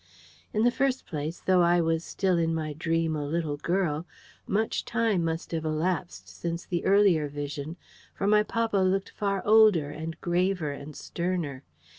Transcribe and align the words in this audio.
In 0.51 0.63
the 0.63 0.71
first 0.71 1.05
place, 1.05 1.39
though 1.41 1.61
I 1.61 1.79
was 1.79 2.03
still 2.03 2.39
in 2.39 2.55
my 2.55 2.73
dream 2.73 3.15
a 3.15 3.23
little 3.23 3.57
girl, 3.57 4.07
much 4.47 4.83
time 4.83 5.23
must 5.23 5.51
have 5.51 5.63
elapsed 5.63 6.27
since 6.27 6.65
the 6.65 6.83
earlier 6.85 7.27
vision; 7.29 7.77
for 8.15 8.25
my 8.25 8.41
papa 8.41 8.77
looked 8.77 9.11
far 9.11 9.45
older, 9.45 9.91
and 9.91 10.19
graver, 10.19 10.71
and 10.71 10.95
sterner. 10.95 11.61